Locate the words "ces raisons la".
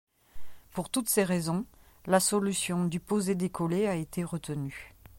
1.09-2.19